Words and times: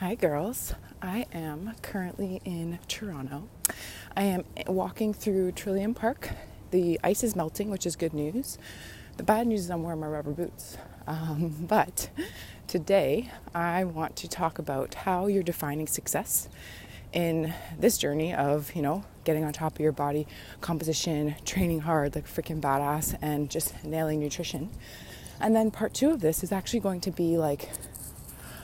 Hi, 0.00 0.14
girls. 0.14 0.72
I 1.02 1.26
am 1.30 1.74
currently 1.82 2.40
in 2.46 2.78
Toronto. 2.88 3.50
I 4.16 4.22
am 4.22 4.46
walking 4.66 5.12
through 5.12 5.52
Trillium 5.52 5.92
Park. 5.92 6.30
The 6.70 6.98
ice 7.04 7.22
is 7.22 7.36
melting, 7.36 7.68
which 7.68 7.84
is 7.84 7.96
good 7.96 8.14
news. 8.14 8.56
The 9.18 9.22
bad 9.24 9.46
news 9.46 9.60
is 9.60 9.70
I'm 9.70 9.82
wearing 9.82 10.00
my 10.00 10.06
rubber 10.06 10.30
boots. 10.30 10.78
Um, 11.06 11.54
but 11.68 12.08
today 12.66 13.30
I 13.54 13.84
want 13.84 14.16
to 14.16 14.26
talk 14.26 14.58
about 14.58 14.94
how 14.94 15.26
you're 15.26 15.42
defining 15.42 15.86
success 15.86 16.48
in 17.12 17.52
this 17.78 17.98
journey 17.98 18.34
of, 18.34 18.74
you 18.74 18.80
know, 18.80 19.04
getting 19.24 19.44
on 19.44 19.52
top 19.52 19.74
of 19.74 19.80
your 19.80 19.92
body 19.92 20.26
composition, 20.62 21.34
training 21.44 21.80
hard 21.80 22.14
like 22.14 22.26
freaking 22.26 22.58
badass, 22.62 23.18
and 23.20 23.50
just 23.50 23.84
nailing 23.84 24.18
nutrition. 24.18 24.70
And 25.38 25.54
then 25.54 25.70
part 25.70 25.92
two 25.92 26.08
of 26.08 26.22
this 26.22 26.42
is 26.42 26.52
actually 26.52 26.80
going 26.80 27.02
to 27.02 27.10
be 27.10 27.36
like 27.36 27.68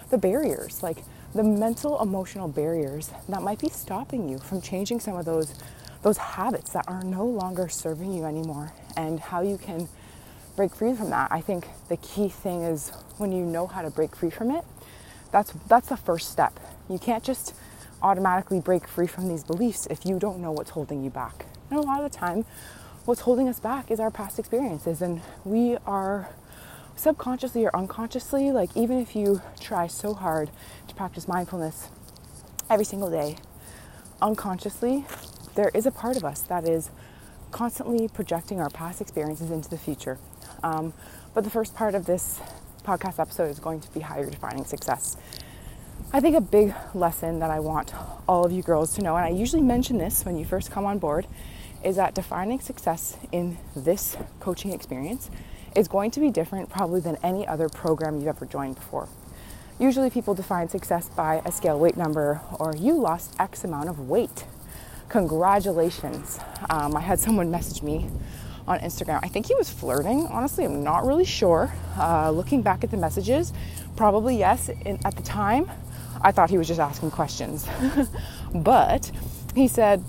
the 0.09 0.17
barriers, 0.17 0.83
like 0.83 1.03
the 1.37 1.45
mental 1.45 2.01
emotional 2.01 2.49
barriers 2.49 3.11
that 3.29 3.43
might 3.43 3.59
be 3.59 3.69
stopping 3.69 4.29
you 4.29 4.39
from 4.39 4.61
changing 4.63 5.01
some 5.01 5.17
of 5.17 5.25
those 5.25 5.55
those 6.03 6.19
habits 6.19 6.71
that 6.73 6.85
are 6.89 7.03
no 7.03 7.25
longer 7.27 7.69
serving 7.69 8.13
you 8.13 8.25
anymore 8.25 8.73
and 8.97 9.19
how 9.19 9.43
you 9.43 9.59
can 9.59 9.89
break 10.55 10.75
free 10.75 10.95
from 10.95 11.11
that. 11.11 11.31
I 11.33 11.41
think 11.41 11.67
the 11.89 11.97
key 11.97 12.29
thing 12.29 12.63
is 12.63 12.91
when 13.19 13.33
you 13.33 13.45
know 13.45 13.67
how 13.67 13.83
to 13.83 13.91
break 13.91 14.15
free 14.15 14.31
from 14.31 14.51
it, 14.51 14.65
that's 15.33 15.53
that's 15.69 15.89
the 15.89 15.97
first 15.97 16.31
step. 16.31 16.59
You 16.89 16.99
can't 16.99 17.25
just 17.25 17.55
automatically 18.03 18.61
break 18.61 18.87
free 18.87 19.07
from 19.07 19.29
these 19.29 19.45
beliefs 19.45 19.87
if 19.91 20.07
you 20.07 20.19
don't 20.19 20.39
know 20.39 20.53
what's 20.53 20.71
holding 20.71 21.03
you 21.03 21.11
back. 21.11 21.47
And 21.71 21.79
a 21.79 21.83
lot 21.83 22.03
of 22.03 22.11
the 22.11 22.17
time, 22.17 22.45
what's 23.05 23.23
holding 23.23 23.49
us 23.49 23.61
back 23.61 23.91
is 23.91 24.01
our 24.01 24.11
past 24.11 24.39
experiences 24.39 25.03
and 25.03 25.21
we 25.45 25.77
are 25.87 26.31
subconsciously 26.97 27.65
or 27.65 27.77
unconsciously, 27.77 28.51
like 28.51 28.71
even 28.75 28.99
if 28.99 29.15
you 29.15 29.43
try 29.61 29.87
so 29.87 30.15
hard 30.15 30.51
to 30.89 30.95
practice 30.95 31.29
mindfulness 31.29 31.89
every 32.69 32.85
single 32.85 33.11
day, 33.11 33.37
unconsciously, 34.21 35.05
there 35.55 35.71
is 35.75 35.87
a 35.87 35.91
part 35.91 36.17
of 36.17 36.25
us 36.25 36.41
that 36.43 36.67
is 36.67 36.91
constantly 37.53 38.09
projecting 38.09 38.61
our 38.61 38.71
past 38.71 39.01
experiences 39.01 39.51
into 39.51 39.69
the 39.69 39.79
future. 39.79 40.19
Um, 40.63 40.93
but 41.35 41.45
the 41.45 41.51
first 41.51 41.75
part 41.75 41.95
of 41.95 42.07
this 42.07 42.41
podcast 42.83 43.19
episode 43.19 43.51
is 43.51 43.59
going 43.59 43.81
to 43.81 43.91
be 43.93 44.01
how 44.01 44.19
you're 44.19 44.31
defining 44.31 44.65
success. 44.65 45.17
I 46.13 46.21
think 46.21 46.37
a 46.37 46.41
big 46.41 46.75
lesson 46.95 47.41
that 47.41 47.51
I 47.51 47.61
want 47.61 47.93
all 48.29 48.45
of 48.45 48.53
you 48.53 48.63
girls 48.63 48.95
to 48.95 49.03
know, 49.03 49.17
and 49.17 49.25
I 49.25 49.31
usually 49.31 49.63
mention 49.63 49.99
this 49.99 50.25
when 50.25 50.39
you 50.39 50.45
first 50.45 50.71
come 50.71 50.85
on 50.85 50.99
board, 50.99 51.27
is 51.85 51.97
that 51.97 52.15
defining 52.15 52.61
success 52.61 53.17
in 53.33 53.59
this 53.75 54.17
coaching 54.41 54.73
experience 54.73 55.31
is 55.77 55.89
going 55.89 56.11
to 56.13 56.21
be 56.21 56.31
different 56.31 56.71
probably 56.71 57.01
than 57.01 57.17
any 57.23 57.47
other 57.47 57.69
program 57.69 58.17
you've 58.17 58.29
ever 58.29 58.47
joined 58.47 58.75
before. 58.75 59.09
Usually, 59.79 60.09
people 60.09 60.35
define 60.35 60.71
success 60.71 61.11
by 61.11 61.43
a 61.45 61.53
scale 61.53 61.79
weight 61.79 61.99
number 61.99 62.41
or 62.59 62.75
you 62.75 62.95
lost 62.95 63.35
X 63.39 63.63
amount 63.63 63.91
of 63.91 64.09
weight. 64.09 64.45
Congratulations. 65.11 66.41
Um, 66.71 66.97
I 66.97 67.01
had 67.01 67.21
someone 67.21 67.51
message 67.51 67.83
me 67.83 68.09
on 68.67 68.81
Instagram. 68.81 69.21
I 69.23 69.29
think 69.29 69.47
he 69.47 69.55
was 69.55 69.69
flirting. 69.69 70.27
Honestly, 70.29 70.65
I'm 70.65 70.83
not 70.83 71.05
really 71.05 71.27
sure. 71.27 71.73
Uh, 71.99 72.31
looking 72.31 72.63
back 72.63 72.83
at 72.85 72.91
the 72.91 72.97
messages, 72.97 73.53
probably 73.97 74.39
yes. 74.39 74.69
In, 74.69 74.99
at 75.05 75.15
the 75.15 75.23
time, 75.23 75.71
I 76.23 76.33
thought 76.33 76.49
he 76.51 76.59
was 76.59 76.67
just 76.67 76.81
asking 76.81 77.11
questions. 77.11 77.69
but 78.55 79.13
he 79.55 79.69
said, 79.69 80.03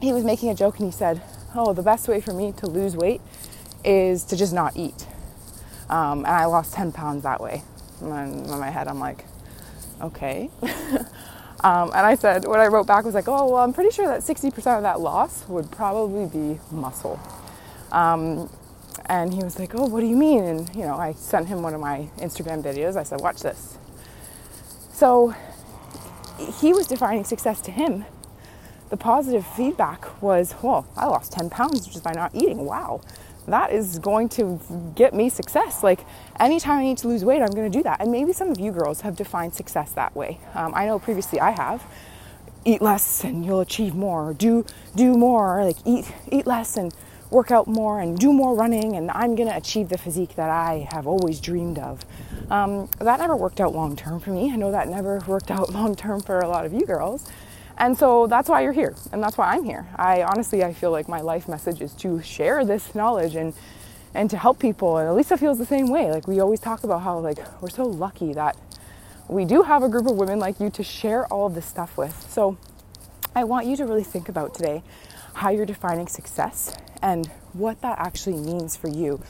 he 0.00 0.12
was 0.12 0.24
making 0.24 0.50
a 0.50 0.54
joke 0.54 0.78
and 0.78 0.86
he 0.86 0.92
said, 0.92 1.22
Oh, 1.54 1.72
the 1.72 1.82
best 1.82 2.08
way 2.08 2.20
for 2.20 2.32
me 2.34 2.52
to 2.58 2.66
lose 2.66 2.94
weight 2.94 3.22
is 3.88 4.22
to 4.24 4.36
just 4.36 4.52
not 4.52 4.76
eat. 4.76 5.06
Um, 5.88 6.18
and 6.18 6.26
I 6.26 6.44
lost 6.44 6.74
10 6.74 6.92
pounds 6.92 7.22
that 7.22 7.40
way. 7.40 7.62
And 8.02 8.46
in 8.46 8.58
my 8.60 8.68
head, 8.70 8.86
I'm 8.86 9.00
like, 9.00 9.24
okay. 10.02 10.50
um, 11.64 11.90
and 11.94 12.06
I 12.06 12.14
said, 12.14 12.44
what 12.44 12.60
I 12.60 12.66
wrote 12.66 12.86
back 12.86 13.06
was 13.06 13.14
like, 13.14 13.28
oh, 13.28 13.50
well, 13.50 13.64
I'm 13.64 13.72
pretty 13.72 13.90
sure 13.90 14.06
that 14.06 14.20
60% 14.20 14.76
of 14.76 14.82
that 14.82 15.00
loss 15.00 15.48
would 15.48 15.70
probably 15.70 16.26
be 16.26 16.60
muscle. 16.70 17.18
Um, 17.90 18.50
and 19.06 19.32
he 19.32 19.42
was 19.42 19.58
like, 19.58 19.74
oh, 19.74 19.86
what 19.86 20.00
do 20.00 20.06
you 20.06 20.16
mean? 20.16 20.44
And, 20.44 20.74
you 20.74 20.82
know, 20.82 20.96
I 20.96 21.14
sent 21.14 21.48
him 21.48 21.62
one 21.62 21.72
of 21.72 21.80
my 21.80 22.10
Instagram 22.18 22.62
videos. 22.62 22.96
I 22.96 23.04
said, 23.04 23.22
watch 23.22 23.40
this. 23.40 23.78
So 24.92 25.34
he 26.60 26.74
was 26.74 26.86
defining 26.86 27.24
success 27.24 27.62
to 27.62 27.70
him. 27.70 28.04
The 28.90 28.98
positive 28.98 29.46
feedback 29.46 30.22
was, 30.22 30.54
well, 30.62 30.86
I 30.94 31.06
lost 31.06 31.32
10 31.32 31.48
pounds 31.48 31.86
just 31.86 32.04
by 32.04 32.12
not 32.12 32.34
eating. 32.34 32.66
Wow 32.66 33.00
that 33.52 33.72
is 33.72 33.98
going 33.98 34.28
to 34.30 34.60
get 34.94 35.14
me 35.14 35.28
success. 35.28 35.82
Like 35.82 36.00
anytime 36.38 36.78
I 36.78 36.82
need 36.82 36.98
to 36.98 37.08
lose 37.08 37.24
weight, 37.24 37.42
I'm 37.42 37.50
going 37.50 37.70
to 37.70 37.78
do 37.78 37.82
that. 37.84 38.00
And 38.00 38.12
maybe 38.12 38.32
some 38.32 38.48
of 38.50 38.58
you 38.58 38.72
girls 38.72 39.02
have 39.02 39.16
defined 39.16 39.54
success 39.54 39.92
that 39.92 40.14
way. 40.14 40.40
Um, 40.54 40.72
I 40.74 40.86
know 40.86 40.98
previously 40.98 41.40
I 41.40 41.50
have. 41.50 41.84
Eat 42.64 42.82
less 42.82 43.24
and 43.24 43.44
you'll 43.44 43.60
achieve 43.60 43.94
more. 43.94 44.34
Do 44.34 44.66
do 44.94 45.14
more. 45.14 45.64
Like 45.64 45.76
eat 45.84 46.12
eat 46.30 46.46
less 46.46 46.76
and 46.76 46.92
work 47.30 47.50
out 47.50 47.66
more 47.66 48.00
and 48.00 48.18
do 48.18 48.32
more 48.32 48.54
running, 48.54 48.96
and 48.96 49.10
I'm 49.10 49.34
going 49.34 49.48
to 49.48 49.56
achieve 49.56 49.88
the 49.88 49.98
physique 49.98 50.34
that 50.36 50.50
I 50.50 50.88
have 50.90 51.06
always 51.06 51.40
dreamed 51.40 51.78
of. 51.78 52.04
Um, 52.50 52.88
that 52.98 53.20
never 53.20 53.36
worked 53.36 53.60
out 53.60 53.74
long 53.74 53.96
term 53.96 54.20
for 54.20 54.30
me. 54.30 54.52
I 54.52 54.56
know 54.56 54.70
that 54.70 54.88
never 54.88 55.22
worked 55.26 55.50
out 55.50 55.72
long 55.72 55.94
term 55.94 56.20
for 56.20 56.40
a 56.40 56.48
lot 56.48 56.64
of 56.64 56.72
you 56.72 56.86
girls. 56.86 57.30
And 57.78 57.96
so 57.96 58.26
that's 58.26 58.48
why 58.48 58.62
you're 58.62 58.72
here, 58.72 58.94
and 59.12 59.22
that's 59.22 59.38
why 59.38 59.54
I'm 59.54 59.62
here. 59.62 59.86
I 59.94 60.24
honestly, 60.24 60.64
I 60.64 60.72
feel 60.72 60.90
like 60.90 61.08
my 61.08 61.20
life 61.20 61.48
message 61.48 61.80
is 61.80 61.94
to 61.94 62.20
share 62.22 62.64
this 62.64 62.94
knowledge 62.94 63.36
and 63.36 63.54
and 64.14 64.28
to 64.30 64.36
help 64.36 64.58
people. 64.58 64.98
And 64.98 65.08
Elisa 65.08 65.36
feels 65.36 65.58
the 65.58 65.66
same 65.66 65.88
way. 65.88 66.10
Like 66.10 66.26
we 66.26 66.40
always 66.40 66.58
talk 66.58 66.82
about 66.82 67.02
how 67.02 67.20
like 67.20 67.38
we're 67.62 67.70
so 67.70 67.84
lucky 67.84 68.32
that 68.32 68.56
we 69.28 69.44
do 69.44 69.62
have 69.62 69.82
a 69.84 69.88
group 69.88 70.06
of 70.06 70.16
women 70.16 70.40
like 70.40 70.58
you 70.58 70.70
to 70.70 70.82
share 70.82 71.26
all 71.26 71.46
of 71.46 71.54
this 71.54 71.66
stuff 71.66 71.96
with. 71.96 72.26
So 72.28 72.58
I 73.34 73.44
want 73.44 73.66
you 73.66 73.76
to 73.76 73.84
really 73.84 74.02
think 74.02 74.28
about 74.28 74.54
today 74.54 74.82
how 75.34 75.50
you're 75.50 75.66
defining 75.66 76.08
success 76.08 76.74
and 77.00 77.28
what 77.52 77.80
that 77.82 77.98
actually 78.00 78.38
means 78.38 78.76
for 78.76 78.88
you. 78.88 79.22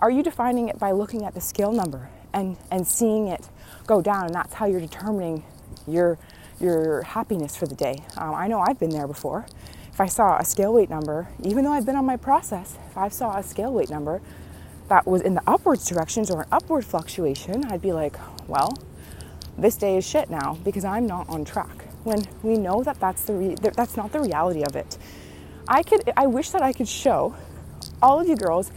Are 0.00 0.10
you 0.10 0.22
defining 0.22 0.68
it 0.68 0.78
by 0.78 0.92
looking 0.92 1.24
at 1.24 1.34
the 1.34 1.40
scale 1.40 1.72
number 1.72 2.08
and, 2.32 2.56
and 2.70 2.86
seeing 2.86 3.28
it 3.28 3.48
go 3.86 4.00
down, 4.00 4.26
and 4.26 4.34
that's 4.34 4.54
how 4.54 4.66
you're 4.66 4.80
determining 4.80 5.44
your 5.86 6.18
your 6.60 7.02
happiness 7.02 7.56
for 7.56 7.66
the 7.66 7.74
day. 7.74 8.04
Um, 8.16 8.34
I 8.34 8.48
know 8.48 8.60
I've 8.60 8.78
been 8.78 8.90
there 8.90 9.06
before. 9.06 9.46
If 9.92 10.00
I 10.00 10.06
saw 10.06 10.38
a 10.38 10.44
scale 10.44 10.72
weight 10.72 10.90
number, 10.90 11.28
even 11.42 11.64
though 11.64 11.72
I've 11.72 11.86
been 11.86 11.96
on 11.96 12.04
my 12.04 12.16
process, 12.16 12.76
if 12.90 12.96
I 12.96 13.08
saw 13.08 13.36
a 13.36 13.42
scale 13.42 13.72
weight 13.72 13.90
number 13.90 14.20
that 14.88 15.06
was 15.06 15.22
in 15.22 15.34
the 15.34 15.42
upwards 15.46 15.86
directions 15.86 16.30
or 16.30 16.42
an 16.42 16.48
upward 16.52 16.84
fluctuation, 16.84 17.64
I'd 17.66 17.82
be 17.82 17.92
like, 17.92 18.16
well, 18.48 18.76
this 19.56 19.76
day 19.76 19.96
is 19.96 20.06
shit 20.06 20.30
now 20.30 20.58
because 20.64 20.84
I'm 20.84 21.06
not 21.06 21.28
on 21.28 21.44
track. 21.44 21.84
When 22.02 22.24
we 22.42 22.58
know 22.58 22.82
that 22.82 23.00
that's 23.00 23.22
the 23.24 23.34
re- 23.34 23.54
that's 23.54 23.96
not 23.96 24.12
the 24.12 24.20
reality 24.20 24.62
of 24.62 24.76
it. 24.76 24.98
I 25.66 25.82
could 25.82 26.10
I 26.16 26.26
wish 26.26 26.50
that 26.50 26.60
I 26.60 26.72
could 26.72 26.88
show 26.88 27.34
all 28.02 28.20
of 28.20 28.28
you 28.28 28.36
girls 28.36 28.70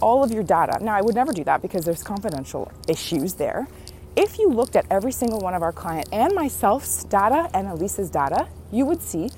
all 0.00 0.24
of 0.24 0.32
your 0.32 0.42
data. 0.42 0.78
Now 0.82 0.94
I 0.94 1.00
would 1.00 1.14
never 1.14 1.32
do 1.32 1.44
that 1.44 1.62
because 1.62 1.84
there's 1.84 2.02
confidential 2.02 2.72
issues 2.88 3.34
there 3.34 3.68
if 4.22 4.38
you 4.38 4.48
looked 4.48 4.76
at 4.76 4.86
every 4.88 5.10
single 5.10 5.40
one 5.40 5.52
of 5.52 5.62
our 5.62 5.72
client 5.72 6.08
and 6.12 6.32
myself's 6.32 7.02
data 7.02 7.50
and 7.54 7.66
Elisa's 7.66 8.08
data, 8.08 8.46
you 8.70 8.86
would 8.86 9.02
see 9.02 9.28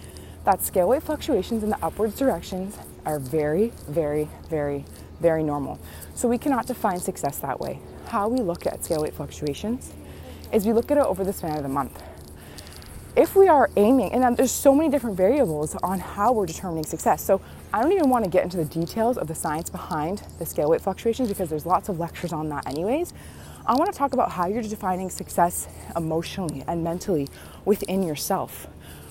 that 0.44 0.62
scale 0.62 0.90
weight 0.90 1.02
fluctuations 1.02 1.62
in 1.62 1.70
the 1.70 1.82
upwards 1.82 2.18
directions 2.18 2.76
are 3.06 3.18
very, 3.18 3.72
very, 3.88 4.28
very, 4.50 4.84
very 5.20 5.42
normal. 5.42 5.80
So 6.14 6.28
we 6.28 6.36
cannot 6.36 6.66
define 6.66 7.00
success 7.00 7.38
that 7.38 7.58
way. 7.58 7.80
How 8.08 8.28
we 8.28 8.40
look 8.40 8.66
at 8.66 8.84
scale 8.84 9.00
weight 9.00 9.14
fluctuations 9.14 9.90
is 10.52 10.66
we 10.66 10.74
look 10.74 10.90
at 10.90 10.98
it 10.98 11.04
over 11.04 11.24
the 11.24 11.32
span 11.32 11.56
of 11.56 11.62
the 11.62 11.68
month. 11.70 12.02
If 13.16 13.34
we 13.34 13.48
are 13.48 13.70
aiming, 13.76 14.12
and 14.12 14.36
there's 14.36 14.52
so 14.52 14.74
many 14.74 14.90
different 14.90 15.16
variables 15.16 15.76
on 15.76 15.98
how 15.98 16.32
we're 16.32 16.46
determining 16.46 16.84
success. 16.84 17.24
So 17.24 17.40
I 17.72 17.80
don't 17.80 17.92
even 17.92 18.10
want 18.10 18.24
to 18.24 18.30
get 18.30 18.44
into 18.44 18.58
the 18.58 18.66
details 18.66 19.16
of 19.16 19.28
the 19.28 19.34
science 19.34 19.70
behind 19.70 20.24
the 20.38 20.44
scale 20.44 20.68
weight 20.68 20.82
fluctuations 20.82 21.30
because 21.30 21.48
there's 21.48 21.64
lots 21.64 21.88
of 21.88 21.98
lectures 21.98 22.34
on 22.34 22.50
that 22.50 22.66
anyways. 22.66 23.14
I 23.66 23.74
want 23.76 23.90
to 23.90 23.98
talk 23.98 24.12
about 24.12 24.32
how 24.32 24.46
you're 24.46 24.62
defining 24.62 25.08
success 25.08 25.68
emotionally 25.96 26.62
and 26.68 26.84
mentally 26.84 27.28
within 27.64 28.02
yourself. 28.02 28.66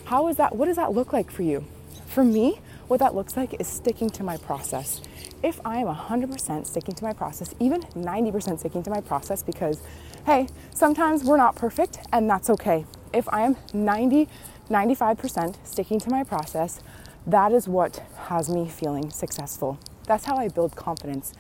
How 0.05 0.27
is 0.27 0.38
that? 0.38 0.55
What 0.55 0.67
does 0.67 0.75
that 0.75 0.94
look 0.94 1.11
like 1.11 1.31
for 1.31 1.41
you? 1.41 1.65
For 2.05 2.23
me, 2.23 2.59
what 2.88 3.00
that 3.00 3.15
looks 3.15 3.35
like 3.35 3.59
is 3.59 3.65
sticking 3.65 4.11
to 4.11 4.23
my 4.23 4.38
process. 4.38 5.01
If 5.41 5.59
I 5.65 5.77
am 5.77 5.88
100% 5.88 6.67
sticking 6.67 6.94
to 6.94 7.03
my 7.03 7.13
process, 7.13 7.55
even 7.59 7.81
90% 7.81 8.59
sticking 8.59 8.83
to 8.83 8.91
my 8.91 9.01
process, 9.01 9.41
because 9.41 9.81
hey, 10.27 10.47
sometimes 10.71 11.23
we're 11.23 11.38
not 11.38 11.55
perfect 11.55 11.97
and 12.13 12.29
that's 12.29 12.51
okay. 12.51 12.85
If 13.11 13.27
I 13.33 13.41
am 13.41 13.55
90, 13.73 14.29
95% 14.69 15.55
sticking 15.63 16.00
to 16.00 16.11
my 16.11 16.23
process, 16.23 16.79
that 17.25 17.53
is 17.53 17.67
what 17.67 18.03
has 18.27 18.50
me 18.50 18.69
feeling 18.69 19.09
successful. 19.09 19.79
That's 20.05 20.25
how 20.25 20.38
I 20.38 20.50
build 20.50 20.75
confidence 20.75 21.33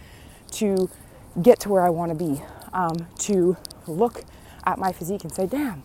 to 0.53 0.89
get 1.39 1.59
to 1.59 1.69
where 1.69 1.83
I 1.83 1.89
want 1.89 2.09
to 2.09 2.15
be 2.15 2.41
um, 2.73 3.07
to 3.19 3.57
look 3.87 4.23
at 4.65 4.77
my 4.77 4.91
physique 4.91 5.23
and 5.23 5.33
say, 5.33 5.45
damn, 5.45 5.83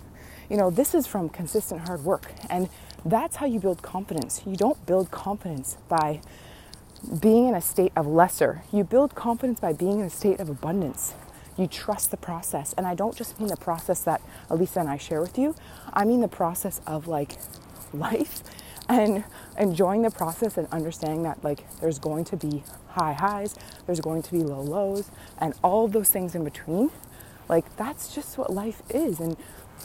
you 0.49 0.56
know, 0.56 0.70
this 0.70 0.94
is 0.94 1.06
from 1.06 1.29
consistent 1.29 1.82
hard 1.87 2.05
work. 2.05 2.32
And 2.50 2.69
that's 3.05 3.37
how 3.37 3.46
you 3.46 3.61
build 3.61 3.82
confidence. 3.82 4.43
You 4.46 4.56
don't 4.56 4.85
build 4.87 5.11
confidence 5.11 5.76
by 5.88 6.20
being 7.20 7.49
in 7.49 7.55
a 7.55 7.61
state 7.61 7.93
of 7.96 8.06
lesser, 8.06 8.62
you 8.73 8.85
build 8.85 9.14
confidence 9.14 9.61
by 9.61 9.73
being 9.73 10.00
in 10.00 10.06
a 10.06 10.11
state 10.11 10.40
of 10.40 10.49
abundance. 10.49 11.14
You 11.56 11.67
trust 11.67 12.11
the 12.11 12.17
process. 12.17 12.75
And 12.76 12.87
I 12.87 12.94
don't 12.94 13.17
just 13.17 13.38
mean 13.38 13.49
the 13.49 13.56
process 13.56 14.00
that 14.02 14.20
Elisa 14.50 14.81
and 14.81 14.88
I 14.88 14.96
share 14.96 15.20
with 15.20 15.38
you, 15.38 15.55
I 15.93 16.05
mean 16.05 16.20
the 16.20 16.29
process 16.29 16.81
of 16.87 17.06
like 17.08 17.37
life 17.93 18.43
and 18.88 19.25
enjoying 19.58 20.02
the 20.02 20.11
process 20.11 20.56
and 20.56 20.67
understanding 20.73 21.23
that 21.25 21.43
like 21.44 21.64
there's 21.81 21.99
going 21.99 22.25
to 22.26 22.37
be 22.37 22.64
high 22.88 23.12
highs, 23.12 23.55
there's 23.87 24.00
going 24.00 24.23
to 24.23 24.32
be 24.32 24.38
low 24.38 24.62
lows, 24.62 25.11
and 25.38 25.55
all 25.62 25.85
of 25.85 25.93
those 25.93 26.11
things 26.11 26.35
in 26.35 26.44
between. 26.44 26.90
Like 27.49 27.76
that's 27.76 28.14
just 28.14 28.38
what 28.38 28.52
life 28.52 28.82
is. 28.90 29.20
And 29.20 29.37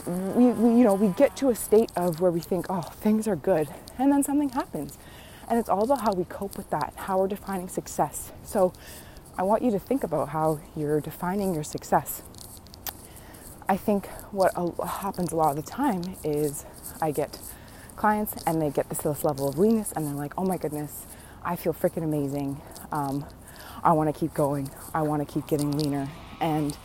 we, 0.06 0.46
we 0.46 0.78
you 0.78 0.84
know, 0.84 0.94
we 0.94 1.08
get 1.08 1.36
to 1.36 1.50
a 1.50 1.54
state 1.54 1.92
of 1.96 2.20
where 2.20 2.30
we 2.30 2.40
think, 2.40 2.66
oh, 2.68 2.82
things 2.82 3.28
are 3.28 3.36
good, 3.36 3.68
and 3.98 4.10
then 4.12 4.22
something 4.22 4.50
happens. 4.50 4.98
And 5.48 5.58
it's 5.58 5.68
all 5.68 5.84
about 5.84 6.00
how 6.00 6.12
we 6.12 6.24
cope 6.24 6.56
with 6.56 6.70
that, 6.70 6.94
how 6.96 7.18
we're 7.18 7.28
defining 7.28 7.68
success. 7.68 8.32
So 8.44 8.72
I 9.36 9.42
want 9.42 9.62
you 9.62 9.70
to 9.72 9.78
think 9.78 10.02
about 10.02 10.30
how 10.30 10.60
you're 10.74 11.00
defining 11.00 11.54
your 11.54 11.64
success. 11.64 12.22
I 13.68 13.76
think 13.76 14.06
what 14.30 14.52
happens 14.86 15.32
a 15.32 15.36
lot 15.36 15.50
of 15.50 15.56
the 15.56 15.70
time 15.70 16.16
is 16.22 16.64
I 17.00 17.10
get 17.10 17.38
clients 17.96 18.34
and 18.46 18.60
they 18.60 18.70
get 18.70 18.88
this, 18.88 18.98
this 18.98 19.24
level 19.24 19.48
of 19.48 19.58
leanness 19.58 19.92
and 19.92 20.06
they're 20.06 20.14
like, 20.14 20.34
oh 20.38 20.44
my 20.44 20.56
goodness, 20.56 21.06
I 21.44 21.56
feel 21.56 21.72
freaking 21.72 22.04
amazing. 22.04 22.60
Um, 22.92 23.24
I 23.82 23.92
want 23.92 24.12
to 24.14 24.18
keep 24.18 24.34
going. 24.34 24.70
I 24.94 25.02
want 25.02 25.26
to 25.26 25.32
keep 25.32 25.46
getting 25.46 25.76
leaner. 25.76 26.08
And 26.40 26.76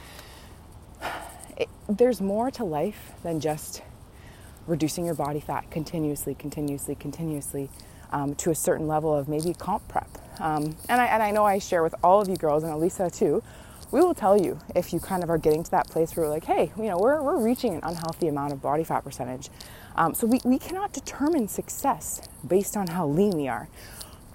it, 1.57 1.69
there's 1.87 2.21
more 2.21 2.51
to 2.51 2.63
life 2.63 3.11
than 3.23 3.39
just 3.39 3.81
reducing 4.67 5.05
your 5.05 5.15
body 5.15 5.39
fat 5.39 5.69
continuously, 5.71 6.35
continuously, 6.35 6.95
continuously 6.95 7.69
um, 8.11 8.35
to 8.35 8.51
a 8.51 8.55
certain 8.55 8.87
level 8.87 9.15
of 9.15 9.27
maybe 9.27 9.53
comp 9.53 9.87
prep. 9.87 10.09
Um, 10.39 10.75
and, 10.87 11.01
I, 11.01 11.05
and 11.05 11.23
I 11.23 11.31
know 11.31 11.45
I 11.45 11.59
share 11.59 11.83
with 11.83 11.95
all 12.03 12.21
of 12.21 12.27
you 12.27 12.35
girls 12.35 12.63
and 12.63 12.71
Elisa 12.71 13.09
too. 13.09 13.43
We 13.91 14.01
will 14.01 14.13
tell 14.13 14.39
you 14.39 14.59
if 14.75 14.93
you 14.93 14.99
kind 14.99 15.23
of 15.23 15.31
are 15.31 15.39
getting 15.39 15.63
to 15.63 15.71
that 15.71 15.87
place 15.87 16.15
where 16.15 16.27
we're 16.27 16.31
like, 16.31 16.45
hey, 16.45 16.71
you 16.77 16.83
know, 16.83 16.97
we're, 16.99 17.23
we're 17.23 17.43
reaching 17.43 17.73
an 17.73 17.79
unhealthy 17.81 18.27
amount 18.27 18.53
of 18.53 18.61
body 18.61 18.83
fat 18.83 19.03
percentage. 19.03 19.49
Um, 19.95 20.13
so 20.13 20.27
we, 20.27 20.39
we 20.45 20.59
cannot 20.59 20.93
determine 20.93 21.47
success 21.47 22.21
based 22.47 22.77
on 22.77 22.87
how 22.87 23.07
lean 23.07 23.31
we 23.31 23.47
are. 23.47 23.67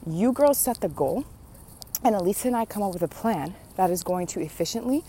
You 0.07 0.33
girls 0.33 0.59
set 0.59 0.81
the 0.81 0.89
goal, 0.89 1.25
and 2.03 2.17
Elisa 2.17 2.49
and 2.49 2.57
I 2.57 2.65
come 2.65 2.83
up 2.83 2.93
with 2.93 3.03
a 3.03 3.09
plan 3.09 3.55
that 3.77 3.91
is 3.91 4.03
going 4.03 4.27
to 4.29 4.41
efficiently, 4.41 5.05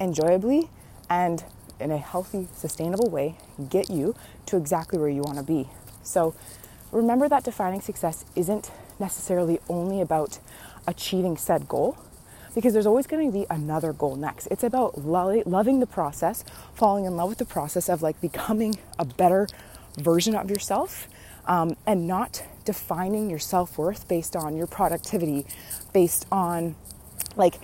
enjoyably, 0.00 0.70
and 1.10 1.44
in 1.78 1.90
a 1.90 1.98
healthy, 1.98 2.48
sustainable 2.54 3.10
way 3.10 3.36
get 3.68 3.90
you 3.90 4.14
to 4.46 4.56
exactly 4.56 4.98
where 4.98 5.08
you 5.10 5.22
want 5.22 5.36
to 5.36 5.44
be. 5.44 5.68
So 6.02 6.34
remember 6.90 7.28
that 7.28 7.44
defining 7.44 7.82
success 7.82 8.24
isn't 8.34 8.70
necessarily 8.98 9.58
only 9.68 10.00
about 10.00 10.38
achieving 10.86 11.36
said 11.36 11.68
goal 11.68 11.98
because 12.54 12.72
there's 12.72 12.86
always 12.86 13.06
going 13.06 13.30
to 13.30 13.32
be 13.32 13.46
another 13.50 13.92
goal 13.92 14.16
next. 14.16 14.46
It's 14.46 14.64
about 14.64 14.98
lo- 14.98 15.42
loving 15.46 15.80
the 15.80 15.86
process, 15.86 16.44
falling 16.74 17.04
in 17.04 17.16
love 17.16 17.28
with 17.30 17.38
the 17.38 17.44
process 17.44 17.88
of 17.88 18.02
like 18.02 18.20
becoming 18.20 18.78
a 18.98 19.04
better 19.04 19.48
version 19.98 20.34
of 20.34 20.50
yourself 20.50 21.08
um, 21.46 21.76
and 21.86 22.06
not 22.06 22.44
defining 22.64 23.30
your 23.30 23.38
self 23.38 23.78
worth 23.78 24.08
based 24.08 24.36
on 24.36 24.56
your 24.56 24.66
productivity, 24.66 25.46
based 25.92 26.26
on 26.30 26.76
like, 27.36 27.56